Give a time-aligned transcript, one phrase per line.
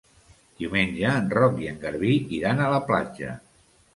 [0.61, 3.37] Diumenge en Roc i en Garbí iran a la platja.